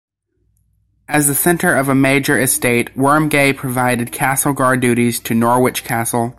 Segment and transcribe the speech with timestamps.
[1.07, 6.29] As the centre of a major estate, Wormegay provided castle-guard duties to Norwich Castle.